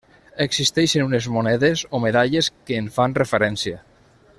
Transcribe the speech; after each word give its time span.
Existeixen 0.45 1.05
unes 1.09 1.27
monedes 1.35 1.85
o 1.95 2.01
medalles 2.07 2.51
que 2.71 2.83
en 2.85 2.91
fan 2.97 3.17
referència. 3.23 3.81